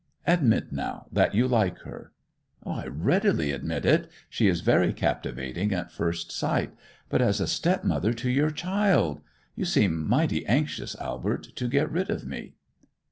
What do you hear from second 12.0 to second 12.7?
of me!